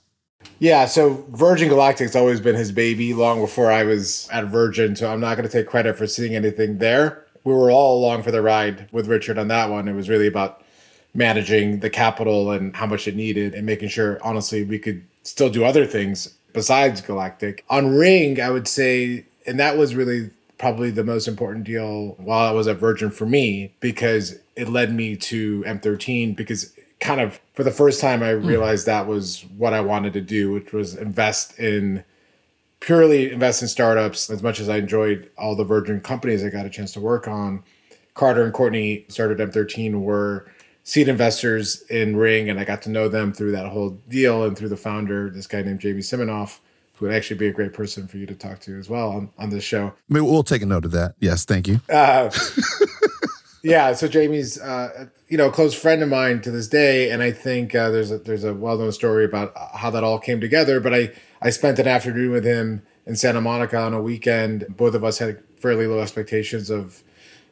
[0.59, 5.11] Yeah, so Virgin Galactic's always been his baby long before I was at Virgin, so
[5.11, 7.25] I'm not going to take credit for seeing anything there.
[7.43, 9.87] We were all along for the ride with Richard on that one.
[9.87, 10.61] It was really about
[11.15, 15.49] managing the capital and how much it needed and making sure honestly we could still
[15.49, 17.65] do other things besides Galactic.
[17.69, 22.47] On Ring, I would say and that was really probably the most important deal while
[22.47, 27.39] I was at Virgin for me because it led me to M13 because kind of
[27.53, 28.45] for the first time I hmm.
[28.45, 28.87] realized mm.
[28.87, 32.03] that was what I wanted to do, which was invest in
[32.79, 36.65] purely invest in startups as much as I enjoyed all the Virgin companies I got
[36.65, 37.63] a chance to work on.
[38.13, 40.45] Carter and Courtney started M13 were
[40.85, 44.57] seed investors in Ring and I got to know them through that whole deal and
[44.57, 46.59] through the founder, this guy named Jamie Siminoff
[46.95, 49.29] who would actually be a great person for you to talk to as well on,
[49.37, 49.93] on this show.
[50.07, 51.15] Maybe we'll take a note of that.
[51.19, 51.81] Yes, thank you.
[51.89, 52.29] Uh,
[53.63, 57.21] yeah, so Jamie's uh, you know a close friend of mine to this day, and
[57.21, 60.39] I think uh, there's a, there's a well known story about how that all came
[60.39, 60.79] together.
[60.79, 64.65] But I I spent an afternoon with him in Santa Monica on a weekend.
[64.69, 67.03] Both of us had fairly low expectations of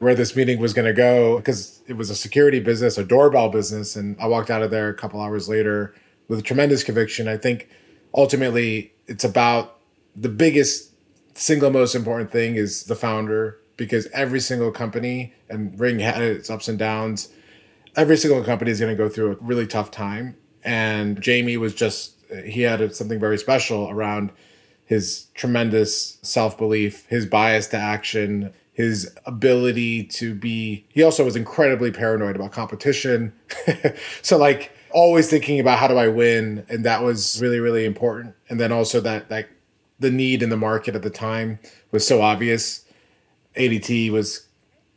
[0.04, 3.50] where this meeting was going to go because it was a security business, a doorbell
[3.50, 5.96] business, and I walked out of there a couple hours later
[6.28, 7.28] with tremendous conviction.
[7.28, 7.70] I think
[8.14, 9.80] ultimately it's about
[10.16, 10.92] the biggest
[11.36, 16.50] single most important thing is the founder because every single company and Ring had its
[16.50, 17.30] ups and downs.
[17.96, 21.74] Every single company is going to go through a really tough time, and Jamie was
[21.74, 24.32] just he had something very special around
[24.86, 30.86] his tremendous self belief, his bias to action, his ability to be.
[30.90, 33.34] He also was incredibly paranoid about competition.
[34.22, 38.36] so like always thinking about how do I win, and that was really really important.
[38.50, 39.50] And then also that like
[40.00, 41.60] the need in the market at the time
[41.92, 42.84] was so obvious
[43.56, 44.48] ADT was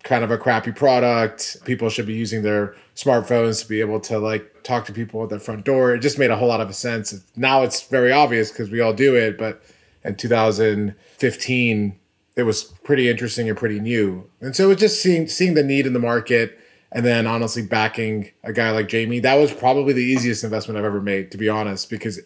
[0.03, 1.57] kind of a crappy product.
[1.65, 5.29] People should be using their smartphones to be able to like talk to people at
[5.29, 5.95] their front door.
[5.95, 7.23] It just made a whole lot of sense.
[7.35, 9.63] Now it's very obvious because we all do it, but
[10.05, 11.99] in 2015
[12.37, 14.29] it was pretty interesting and pretty new.
[14.41, 16.59] And so it's just seeing seeing the need in the market
[16.93, 19.21] and then honestly backing a guy like Jamie.
[19.21, 22.21] That was probably the easiest investment I've ever made to be honest because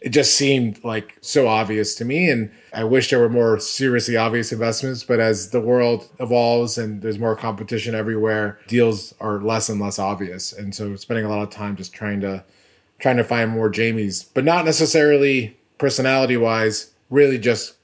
[0.00, 2.28] it just seemed like so obvious to me.
[2.28, 5.02] And I wish there were more seriously obvious investments.
[5.02, 9.98] But as the world evolves and there's more competition everywhere, deals are less and less
[9.98, 10.52] obvious.
[10.52, 12.44] And so spending a lot of time just trying to
[12.98, 17.74] trying to find more Jamies, but not necessarily personality wise, really just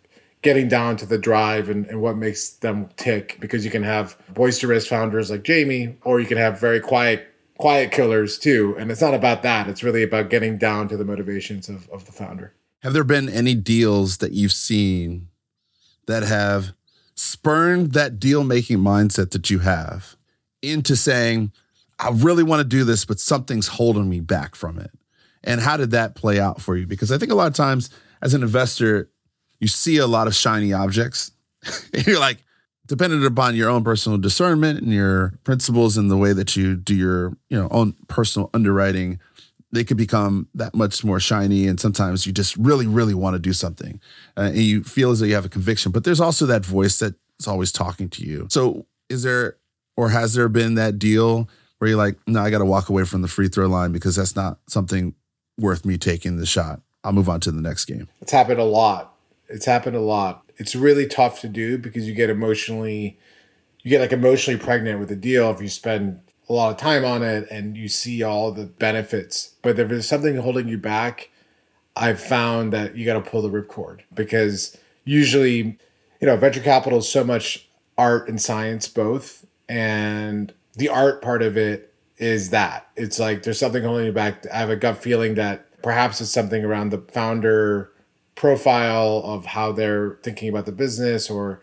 [0.42, 4.16] getting down to the drive and, and what makes them tick because you can have
[4.32, 7.26] boisterous founders like Jamie, or you can have very quiet
[7.58, 8.74] quiet killers too.
[8.78, 9.68] And it's not about that.
[9.68, 12.54] It's really about getting down to the motivations of, of the founder.
[12.82, 15.28] Have there been any deals that you've seen
[16.06, 16.72] that have
[17.14, 20.16] spurned that deal making mindset that you have
[20.62, 21.52] into saying,
[21.98, 24.90] I really want to do this, but something's holding me back from it?
[25.44, 26.86] And how did that play out for you?
[26.86, 27.90] Because I think a lot of times
[28.22, 29.10] as an investor,
[29.60, 31.32] you see a lot of shiny objects
[32.06, 32.38] you're like,
[32.86, 36.94] dependent upon your own personal discernment and your principles and the way that you do
[36.94, 39.20] your you know own personal underwriting
[39.70, 43.38] they could become that much more shiny and sometimes you just really really want to
[43.38, 44.00] do something
[44.36, 45.92] uh, and you feel as though you have a conviction.
[45.92, 48.48] But there's also that voice that's always talking to you.
[48.50, 49.56] So is there
[49.96, 53.04] or has there been that deal where you're like no i got to walk away
[53.04, 55.14] from the free throw line because that's not something
[55.58, 56.80] worth me taking the shot.
[57.04, 59.14] I'll move on to the next game it's happened a lot
[59.50, 60.44] it's happened a lot.
[60.56, 63.18] It's really tough to do because you get emotionally
[63.82, 67.04] you get like emotionally pregnant with the deal if you spend a lot of time
[67.04, 69.54] on it and you see all the benefits.
[69.62, 71.30] But if there's something holding you back
[71.96, 75.76] i've found that you got to pull the ripcord because usually
[76.20, 81.42] you know venture capital is so much art and science both and the art part
[81.42, 82.88] of it is that.
[82.96, 84.46] It's like there's something holding you back.
[84.52, 87.92] I have a gut feeling that perhaps it's something around the founder
[88.40, 91.60] profile of how they're thinking about the business or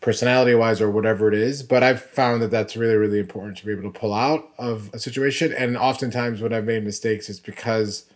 [0.00, 1.62] personality wise or whatever it is.
[1.62, 4.88] But I've found that that's really, really important to be able to pull out of
[4.94, 5.52] a situation.
[5.52, 8.06] And oftentimes when I've made mistakes, it's because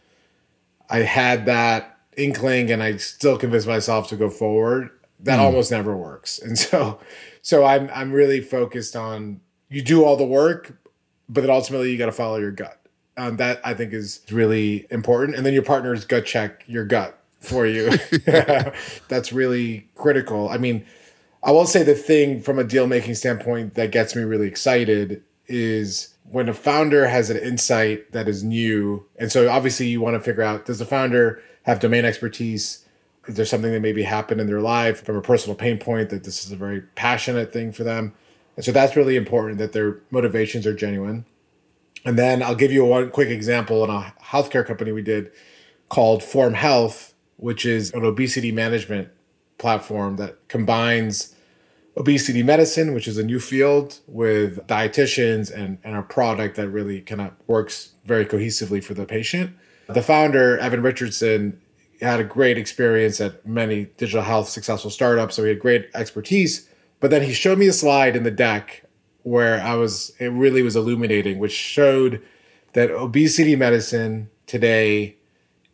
[0.88, 4.88] I had that inkling and I still convinced myself to go forward.
[5.20, 5.42] That mm.
[5.42, 6.38] almost never works.
[6.38, 6.98] And so,
[7.42, 10.78] so I'm, I'm really focused on you do all the work,
[11.28, 12.80] but then ultimately you got to follow your gut.
[13.18, 15.36] Um, that I think is really important.
[15.36, 17.90] And then your partner's gut check your gut for you.
[19.08, 20.48] That's really critical.
[20.48, 20.84] I mean,
[21.42, 25.22] I will say the thing from a deal making standpoint that gets me really excited
[25.46, 29.06] is when a founder has an insight that is new.
[29.16, 32.84] And so obviously you want to figure out does the founder have domain expertise?
[33.26, 36.24] Is there something that maybe happened in their life from a personal pain point that
[36.24, 38.14] this is a very passionate thing for them?
[38.56, 41.24] And so that's really important that their motivations are genuine.
[42.04, 45.30] And then I'll give you one quick example in a healthcare company we did
[45.88, 49.08] called Form Health, which is an obesity management
[49.56, 51.34] platform that combines
[51.96, 57.00] obesity medicine, which is a new field, with dietitians and, and a product that really
[57.00, 59.50] kind of works very cohesively for the patient.
[59.88, 61.60] The founder, Evan Richardson,
[62.00, 66.68] had a great experience at many digital health successful startups, so he had great expertise.
[67.00, 68.84] But then he showed me a slide in the deck
[69.22, 72.22] where I was, it really was illuminating, which showed
[72.74, 75.17] that obesity medicine today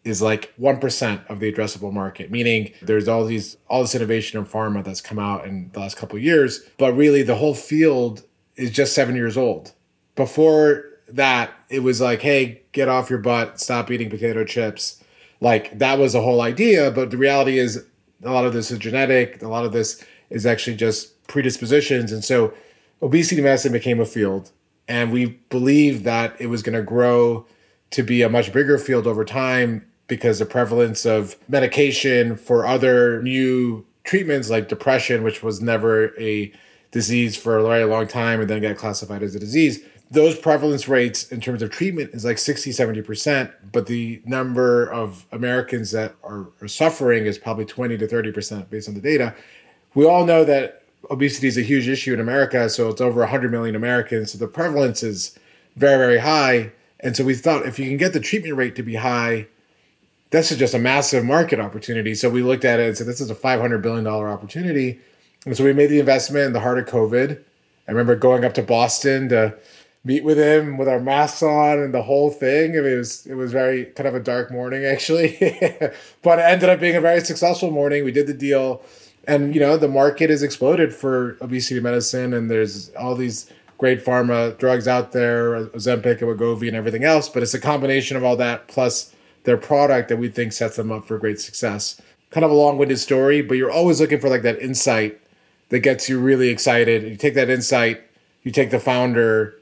[0.04, 4.46] is like 1% of the addressable market meaning there's all these all this innovation in
[4.46, 8.22] pharma that's come out in the last couple years but really the whole field
[8.56, 9.72] is just 7 years old.
[10.14, 15.02] Before that it was like hey get off your butt stop eating potato chips.
[15.40, 17.84] Like that was the whole idea but the reality is
[18.22, 19.42] a lot of this is genetic.
[19.42, 22.12] A lot of this is actually just predispositions.
[22.12, 22.54] And so
[23.02, 24.50] obesity medicine became a field
[24.86, 27.46] and we believed that it was going to grow
[27.90, 33.22] to be a much bigger field over time because the prevalence of medication for other
[33.22, 36.52] new treatments like depression, which was never a
[36.90, 40.88] disease for a very long time and then got classified as a disease, those prevalence
[40.88, 46.14] rates in terms of treatment is like 60, 70%, but the number of Americans that
[46.22, 49.34] are, are suffering is probably 20 to 30% based on the data.
[49.94, 53.50] We all know that obesity is a huge issue in America, so it's over 100
[53.50, 55.38] million Americans, so the prevalence is
[55.76, 56.72] very, very high.
[57.00, 59.48] And so we thought if you can get the treatment rate to be high,
[60.34, 62.14] this is just a massive market opportunity.
[62.14, 64.98] So we looked at it and said, this is a $500 billion opportunity.
[65.46, 67.40] And so we made the investment in the heart of COVID.
[67.86, 69.56] I remember going up to Boston to
[70.04, 72.72] meet with him with our masks on and the whole thing.
[72.72, 75.36] I mean, it was it was very kind of a dark morning actually,
[76.22, 78.04] but it ended up being a very successful morning.
[78.04, 78.82] We did the deal,
[79.28, 84.04] and you know the market has exploded for obesity medicine, and there's all these great
[84.04, 87.28] pharma drugs out there, Ozempic and Wegovy and everything else.
[87.28, 89.13] But it's a combination of all that plus
[89.44, 92.00] their product that we think sets them up for great success.
[92.30, 95.20] Kind of a long-winded story, but you're always looking for like that insight
[95.68, 97.04] that gets you really excited.
[97.04, 98.02] You take that insight,
[98.42, 99.54] you take the founder,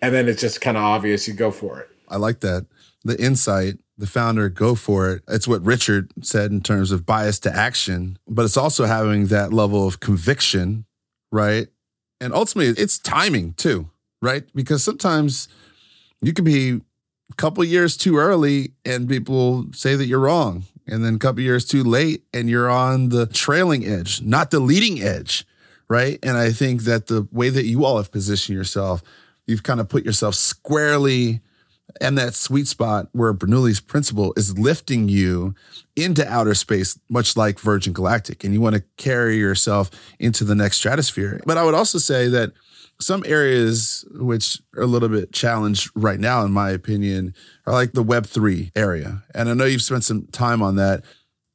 [0.00, 1.88] and then it's just kind of obvious you go for it.
[2.08, 2.66] I like that.
[3.04, 5.22] The insight, the founder, go for it.
[5.28, 9.52] It's what Richard said in terms of bias to action, but it's also having that
[9.52, 10.84] level of conviction,
[11.30, 11.68] right?
[12.20, 13.90] And ultimately, it's timing too,
[14.20, 14.44] right?
[14.54, 15.48] Because sometimes
[16.20, 16.82] you can be
[17.32, 20.64] a couple years too early and people say that you're wrong.
[20.86, 24.60] And then a couple years too late and you're on the trailing edge, not the
[24.60, 25.46] leading edge.
[25.88, 26.18] Right.
[26.22, 29.02] And I think that the way that you all have positioned yourself,
[29.46, 31.40] you've kind of put yourself squarely
[32.00, 35.54] in that sweet spot where Bernoulli's principle is lifting you
[35.94, 38.42] into outer space, much like Virgin Galactic.
[38.44, 41.40] And you want to carry yourself into the next stratosphere.
[41.44, 42.52] But I would also say that
[43.02, 47.34] some areas which are a little bit challenged right now, in my opinion,
[47.66, 49.22] are like the Web3 area.
[49.34, 51.04] And I know you've spent some time on that.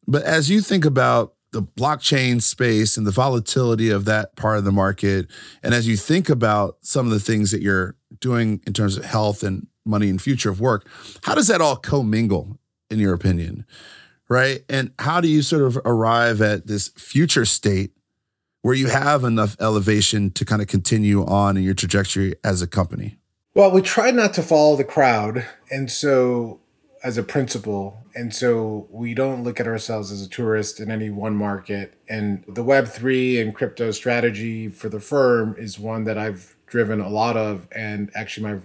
[0.07, 4.65] But as you think about the blockchain space and the volatility of that part of
[4.65, 5.27] the market,
[5.63, 9.05] and as you think about some of the things that you're doing in terms of
[9.05, 10.87] health and money and future of work,
[11.23, 13.65] how does that all commingle, in your opinion?
[14.29, 14.65] Right.
[14.67, 17.91] And how do you sort of arrive at this future state
[18.67, 22.67] where you have enough elevation to kind of continue on in your trajectory as a
[22.67, 23.17] company?
[23.55, 25.45] Well, we try not to follow the crowd.
[25.71, 26.59] And so,
[27.01, 31.09] as a principle, and so we don't look at ourselves as a tourist in any
[31.09, 31.93] one market.
[32.09, 37.07] And the Web3 and crypto strategy for the firm is one that I've driven a
[37.07, 37.69] lot of.
[37.71, 38.59] And actually, my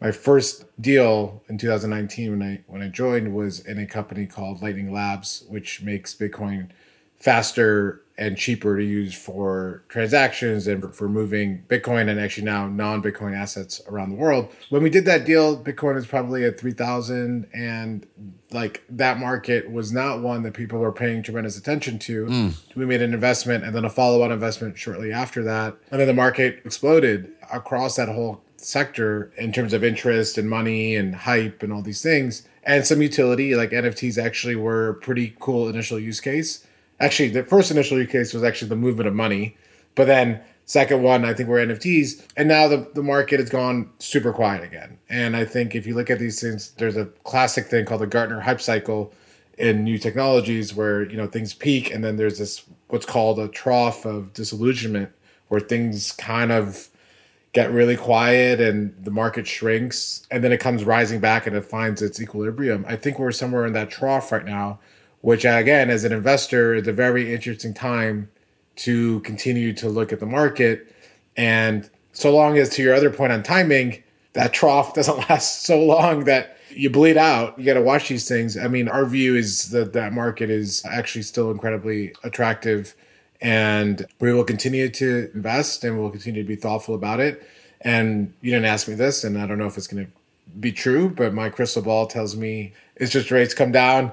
[0.00, 4.62] my first deal in 2019 when I when I joined was in a company called
[4.62, 6.70] Lightning Labs, which makes Bitcoin
[7.16, 13.00] faster and cheaper to use for transactions and for moving Bitcoin and actually now non
[13.00, 14.52] Bitcoin assets around the world.
[14.70, 18.06] When we did that deal, Bitcoin was probably at 3,000 and
[18.50, 22.26] like that market was not one that people were paying tremendous attention to.
[22.26, 22.74] Mm.
[22.74, 25.76] We made an investment and then a follow on investment shortly after that.
[25.92, 30.96] And then the market exploded across that whole sector in terms of interest and money
[30.96, 35.36] and hype and all these things and some utility like nfts actually were a pretty
[35.38, 36.66] cool initial use case
[37.00, 39.56] actually the first initial use case was actually the movement of money
[39.94, 43.90] but then second one i think were nfts and now the, the market has gone
[43.98, 47.66] super quiet again and i think if you look at these things there's a classic
[47.66, 49.12] thing called the gartner hype cycle
[49.56, 53.48] in new technologies where you know things peak and then there's this what's called a
[53.48, 55.10] trough of disillusionment
[55.48, 56.88] where things kind of
[57.52, 61.64] get really quiet and the market shrinks and then it comes rising back and it
[61.64, 62.84] finds its equilibrium.
[62.86, 64.78] I think we're somewhere in that trough right now,
[65.20, 68.30] which again, as an investor, is a very interesting time
[68.76, 70.94] to continue to look at the market.
[71.36, 74.02] And so long as to your other point on timing,
[74.34, 77.58] that trough doesn't last so long that you bleed out.
[77.58, 78.56] You got to watch these things.
[78.56, 82.94] I mean, our view is that that market is actually still incredibly attractive
[83.40, 87.48] and we will continue to invest and we'll continue to be thoughtful about it.
[87.80, 90.12] And you didn't ask me this, and I don't know if it's going to
[90.58, 94.12] be true, but my crystal ball tells me it's just rates come down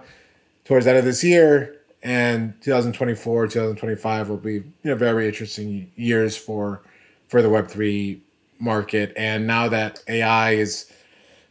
[0.65, 5.91] towards the end of this year, and 2024, 2025 will be you know very interesting
[5.95, 6.81] years for
[7.27, 8.21] for the Web three
[8.59, 9.13] market.
[9.15, 10.91] And now that AI is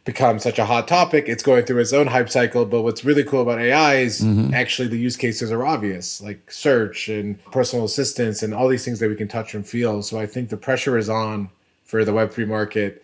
[0.05, 1.25] become such a hot topic.
[1.27, 2.65] It's going through its own hype cycle.
[2.65, 4.53] But what's really cool about AI is mm-hmm.
[4.53, 8.99] actually the use cases are obvious, like search and personal assistance and all these things
[8.99, 10.03] that we can touch and feel.
[10.03, 11.49] So I think the pressure is on
[11.83, 13.03] for the Web3 market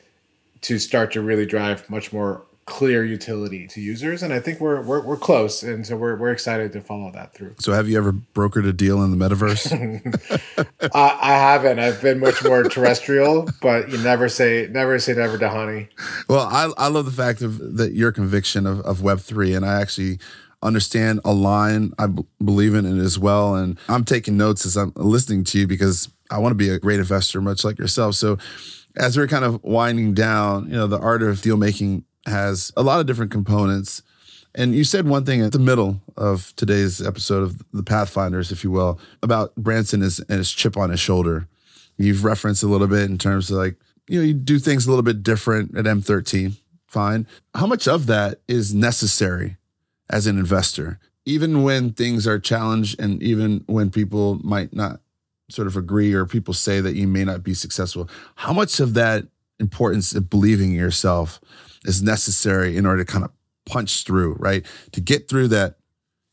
[0.62, 4.82] to start to really drive much more clear utility to users and i think we're
[4.82, 7.56] we're, we're close and so we're, we're excited to follow that through.
[7.60, 9.72] So have you ever brokered a deal in the metaverse?
[10.94, 11.80] I, I haven't.
[11.80, 15.90] I've been much more terrestrial but you never say never say never to honey
[16.30, 19.82] well i, I love the fact of that your conviction of, of web3 and i
[19.82, 20.20] actually
[20.62, 24.94] understand align i b- believe in it as well and i'm taking notes as i'm
[24.96, 28.16] listening to you because i want to be a great investor much like yourself.
[28.16, 28.38] So
[28.98, 32.84] as we're kind of winding down, you know, the art of deal making has a
[32.84, 34.04] lot of different components.
[34.54, 38.64] And you said one thing at the middle of today's episode of the Pathfinders, if
[38.64, 41.48] you will, about Branson and his chip on his shoulder.
[41.98, 44.90] You've referenced a little bit in terms of like, you know, you do things a
[44.90, 46.54] little bit different at M13.
[46.88, 47.28] Fine.
[47.56, 49.58] How much of that is necessary
[50.10, 51.00] as an investor?
[51.26, 55.00] Even when things are challenged and even when people might not
[55.50, 58.96] sort of agree or people say that you may not be successful, how much of
[58.96, 59.28] that
[59.60, 61.40] importance of believing in yourself
[61.86, 63.32] is necessary in order to kind of
[63.66, 64.66] punch through, right?
[64.92, 65.78] To get through that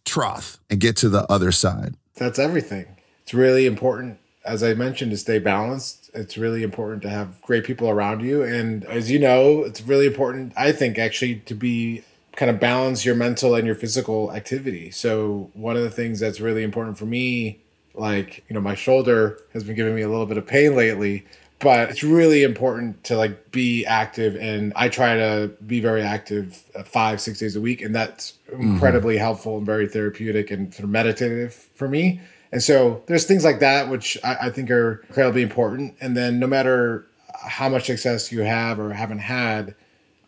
[0.05, 1.95] trough and get to the other side.
[2.17, 2.87] That's everything.
[3.23, 6.11] It's really important, as I mentioned, to stay balanced.
[6.15, 8.43] It's really important to have great people around you.
[8.43, 12.03] And as you know, it's really important, I think, actually, to be
[12.37, 14.91] kind of balance your mental and your physical activity.
[14.91, 17.61] So, one of the things that's really important for me,
[17.95, 21.27] like, you know, my shoulder has been giving me a little bit of pain lately
[21.61, 26.65] but it's really important to like be active and i try to be very active
[26.75, 28.63] uh, five six days a week and that's mm-hmm.
[28.63, 29.25] incredibly mm-hmm.
[29.25, 32.21] helpful and very therapeutic and sort of meditative for me
[32.53, 36.39] and so there's things like that which I, I think are incredibly important and then
[36.39, 39.75] no matter how much success you have or haven't had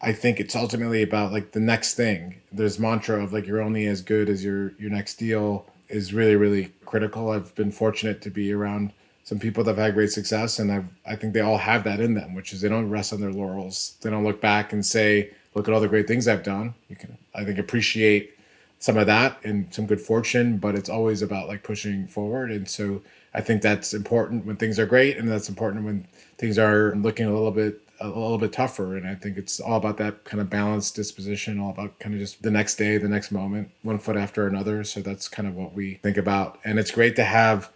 [0.03, 3.87] i think it's ultimately about like the next thing there's mantra of like you're only
[3.87, 8.31] as good as your your next deal is really really critical i've been fortunate to
[8.31, 8.93] be around
[9.31, 12.01] some people that have had great success, and I've, I think they all have that
[12.01, 13.97] in them, which is they don't rest on their laurels.
[14.03, 16.97] They don't look back and say, "Look at all the great things I've done." You
[16.97, 18.37] can, I think, appreciate
[18.81, 22.51] some of that and some good fortune, but it's always about like pushing forward.
[22.51, 23.03] And so
[23.33, 27.27] I think that's important when things are great, and that's important when things are looking
[27.27, 28.97] a little bit a little bit tougher.
[28.97, 32.21] And I think it's all about that kind of balanced disposition, all about kind of
[32.21, 34.83] just the next day, the next moment, one foot after another.
[34.83, 36.59] So that's kind of what we think about.
[36.65, 37.71] And it's great to have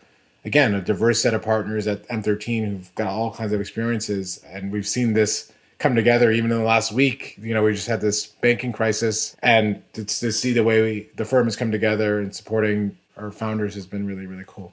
[0.44, 4.42] again, a diverse set of partners at M13 who've got all kinds of experiences.
[4.46, 7.36] And we've seen this come together even in the last week.
[7.38, 11.08] You know, we just had this banking crisis, and to, to see the way we,
[11.16, 14.72] the firm has come together and supporting our founders has been really, really cool.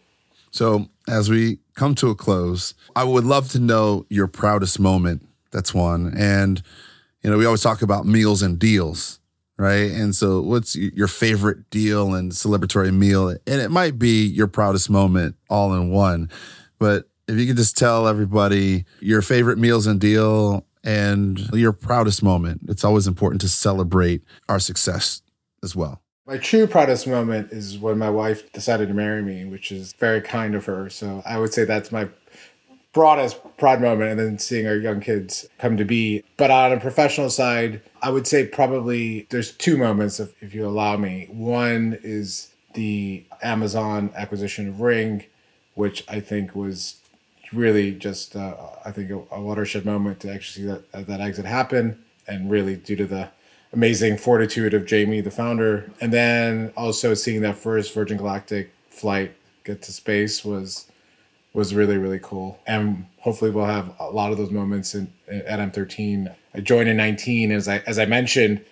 [0.51, 5.27] So, as we come to a close, I would love to know your proudest moment.
[5.51, 6.13] That's one.
[6.17, 6.61] And,
[7.23, 9.19] you know, we always talk about meals and deals
[9.61, 9.91] right?
[9.91, 13.29] And so, what's your favorite deal and celebratory meal?
[13.29, 16.29] And it might be your proudest moment all in one.
[16.79, 22.23] But if you could just tell everybody your favorite meals and deal and your proudest
[22.23, 25.21] moment, it's always important to celebrate our success
[25.63, 26.01] as well.
[26.25, 30.21] My true proudest moment is when my wife decided to marry me, which is very
[30.21, 30.89] kind of her.
[30.89, 32.09] So I would say that's my
[32.93, 36.23] broadest pride moment and then seeing our young kids come to be.
[36.37, 40.67] But on a professional side, I would say probably there's two moments, if, if you
[40.67, 41.27] allow me.
[41.31, 45.25] One is the Amazon acquisition of Ring,
[45.75, 46.97] which I think was
[47.53, 51.45] really just, uh, I think, a, a, watershed moment to actually see that, that exit
[51.45, 52.03] happen.
[52.27, 53.29] And really due to the
[53.73, 55.91] amazing fortitude of Jamie, the founder.
[55.99, 59.33] And then also seeing that first Virgin Galactic flight
[59.63, 60.90] get to space was
[61.53, 62.59] was really really cool.
[62.67, 66.97] And hopefully we'll have a lot of those moments in, at m13 i joined in
[66.97, 68.63] 19 as i as i mentioned.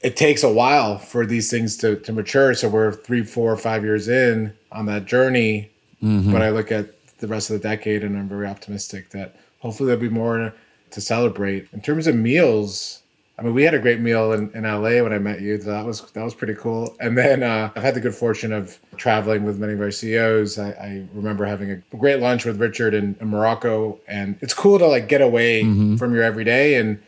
[0.00, 2.54] It takes a while for these things to, to mature.
[2.54, 5.70] So we're three four five years in on that journey.
[6.00, 6.30] Mm-hmm.
[6.30, 9.88] but i look at the rest of the decade and i'm very optimistic that hopefully
[9.88, 10.54] there'll be more
[10.90, 11.68] to celebrate.
[11.72, 13.02] In terms of meals
[13.38, 15.60] I mean, we had a great meal in, in LA when I met you.
[15.60, 16.96] So that was that was pretty cool.
[16.98, 20.58] And then uh, I've had the good fortune of traveling with many of our CEOs.
[20.58, 24.78] I, I remember having a great lunch with Richard in, in, Morocco, and it's cool
[24.80, 25.96] to like get away mm-hmm.
[25.96, 27.00] from your everyday and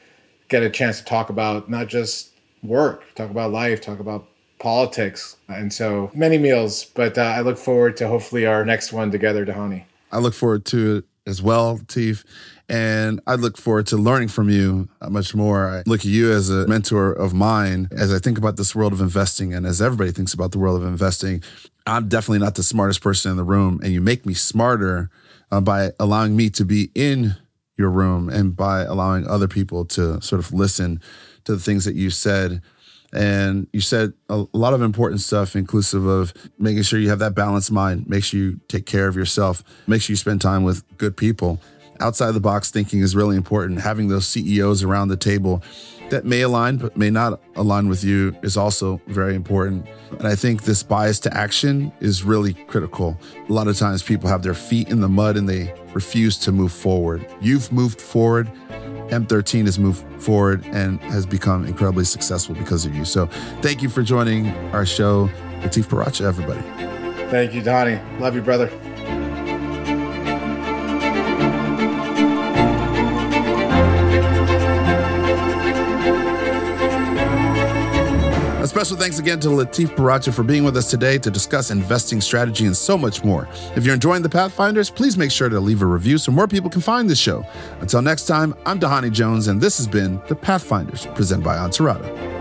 [0.48, 2.30] get a chance to talk about not just
[2.62, 4.28] work, talk about life, talk about
[4.60, 6.84] politics, and so many meals.
[6.84, 9.84] But uh, I look forward to hopefully our next one together, Dhani.
[10.12, 12.24] I look forward to it as well, Tief.
[12.70, 15.68] And I look forward to learning from you much more.
[15.68, 18.92] I look at you as a mentor of mine as I think about this world
[18.92, 21.42] of investing and as everybody thinks about the world of investing.
[21.84, 25.10] I'm definitely not the smartest person in the room, and you make me smarter
[25.50, 27.34] uh, by allowing me to be in
[27.76, 31.00] your room and by allowing other people to sort of listen
[31.46, 32.62] to the things that you said.
[33.12, 37.34] And you said a lot of important stuff, inclusive of making sure you have that
[37.34, 40.84] balanced mind, make sure you take care of yourself, make sure you spend time with
[40.98, 41.60] good people
[42.00, 43.80] outside the box thinking is really important.
[43.80, 45.62] Having those CEOs around the table
[46.10, 49.86] that may align but may not align with you is also very important.
[50.10, 53.16] And I think this bias to action is really critical.
[53.48, 56.52] A lot of times people have their feet in the mud and they refuse to
[56.52, 57.24] move forward.
[57.40, 58.50] You've moved forward.
[59.08, 63.04] M13 has moved forward and has become incredibly successful because of you.
[63.04, 63.26] So
[63.60, 65.28] thank you for joining our show.
[65.62, 66.60] Latif Peracha, everybody.
[67.30, 68.20] Thank you, Dhani.
[68.20, 68.70] Love you, brother.
[78.70, 82.66] Special thanks again to Latif Peracha for being with us today to discuss investing strategy
[82.66, 83.48] and so much more.
[83.74, 86.70] If you're enjoying the Pathfinders, please make sure to leave a review so more people
[86.70, 87.44] can find this show.
[87.80, 92.39] Until next time, I'm Dhani Jones, and this has been the Pathfinders, presented by Ansarada.